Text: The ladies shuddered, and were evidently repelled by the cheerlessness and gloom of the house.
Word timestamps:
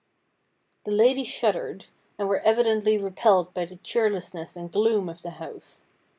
The 0.83 0.89
ladies 0.91 1.27
shuddered, 1.27 1.85
and 2.17 2.27
were 2.27 2.39
evidently 2.39 2.97
repelled 2.97 3.53
by 3.53 3.65
the 3.65 3.75
cheerlessness 3.75 4.55
and 4.55 4.71
gloom 4.71 5.07
of 5.07 5.21
the 5.21 5.29
house. 5.37 5.85